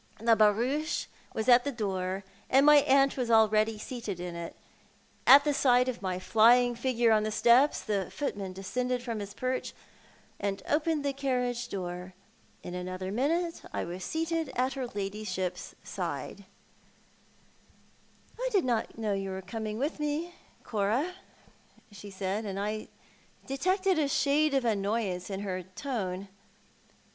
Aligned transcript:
Tlie 0.19 0.35
barouche 0.35 1.05
was 1.35 1.47
at 1.47 1.63
the 1.63 1.71
door, 1.71 2.23
and 2.49 2.65
my 2.65 2.77
aunt 2.77 3.15
was 3.17 3.29
already 3.29 3.77
seated 3.77 4.19
in 4.19 4.33
it. 4.33 4.55
At 5.27 5.43
sight 5.55 5.87
of 5.87 6.01
my 6.01 6.17
flying 6.17 6.73
figure 6.73 7.11
on 7.11 7.21
the 7.21 7.29
steps, 7.29 7.81
the 7.83 8.09
footman 8.09 8.51
descended 8.51 9.03
from 9.03 9.19
his 9.19 9.35
porch, 9.35 9.73
and 10.39 10.63
opened 10.67 11.05
the 11.05 11.13
carriage 11.13 11.69
door. 11.69 12.15
In 12.63 12.73
another 12.73 13.11
minute 13.11 13.61
I 13.71 13.83
was 13.85 14.03
seated 14.03 14.51
at 14.55 14.73
her 14.73 14.87
ladyship's 14.87 15.75
side. 15.83 16.45
24. 16.45 16.45
Thoii 16.45 16.45
art 16.47 17.07
the 18.01 18.33
Man." 18.35 18.47
I 18.47 18.49
did 18.49 18.65
not 18.65 18.97
know 18.97 19.13
you 19.13 19.29
were 19.29 19.43
coming 19.43 19.77
with 19.77 19.99
me, 19.99 20.33
Cora," 20.63 21.13
she 21.91 22.09
said, 22.09 22.43
and 22.45 22.59
I 22.59 22.87
detected 23.45 23.99
a 23.99 24.07
shade 24.07 24.55
of 24.55 24.65
annoyance 24.65 25.29
in 25.29 25.41
her 25.41 25.61
tone. 25.61 26.27